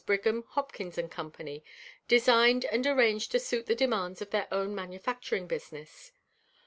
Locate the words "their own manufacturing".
4.31-5.45